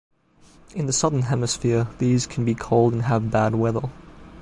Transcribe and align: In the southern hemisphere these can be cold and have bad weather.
In 0.73 0.87
the 0.87 0.93
southern 0.93 1.21
hemisphere 1.21 1.87
these 1.99 2.25
can 2.25 2.43
be 2.43 2.55
cold 2.55 2.93
and 2.93 3.03
have 3.03 3.29
bad 3.29 3.53
weather. 3.53 3.91